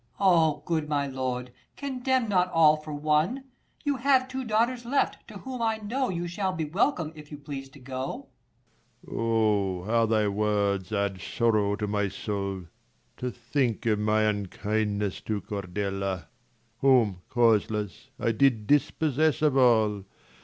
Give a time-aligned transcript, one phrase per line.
[0.19, 3.43] 90 Ah, good my lord, condemn not all for one:
[3.85, 7.69] [You have two daughters left, to whom I know You shall be welcome, if you please
[7.69, 8.29] to go.
[9.05, 9.19] J Leir.
[9.21, 12.63] Oh, how thy words add sorrow to my soul,
[13.17, 15.91] To think of "j^.unXLQdn^jj^jCojrdel|a!
[15.91, 16.27] 95
[16.79, 20.05] Whom causeless I did dispossess of all.